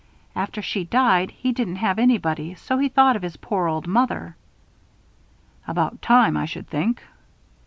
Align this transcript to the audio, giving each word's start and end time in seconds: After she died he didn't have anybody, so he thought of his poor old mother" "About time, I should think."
After 0.35 0.63
she 0.63 0.83
died 0.83 1.29
he 1.29 1.51
didn't 1.51 1.75
have 1.75 1.99
anybody, 1.99 2.55
so 2.55 2.79
he 2.79 2.89
thought 2.89 3.15
of 3.15 3.21
his 3.21 3.37
poor 3.37 3.67
old 3.67 3.85
mother" 3.85 4.35
"About 5.67 6.01
time, 6.01 6.35
I 6.35 6.45
should 6.45 6.67
think." 6.67 7.03